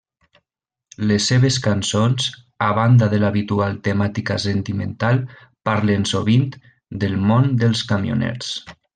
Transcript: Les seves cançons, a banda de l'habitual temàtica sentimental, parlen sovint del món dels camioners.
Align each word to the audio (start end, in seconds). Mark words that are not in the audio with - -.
Les 1.09 1.25
seves 1.31 1.57
cançons, 1.65 2.29
a 2.67 2.69
banda 2.79 3.09
de 3.11 3.19
l'habitual 3.23 3.77
temàtica 3.89 4.37
sentimental, 4.47 5.21
parlen 5.71 6.07
sovint 6.13 6.47
del 7.05 7.15
món 7.33 7.47
dels 7.65 7.85
camioners. 7.93 8.51